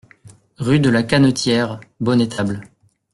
Rue 0.57 0.79
de 0.79 0.89
la 0.89 1.03
Cannetiere, 1.03 1.79
Bonnétable 1.99 2.61